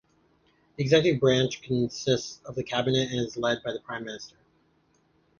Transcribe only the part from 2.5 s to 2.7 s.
the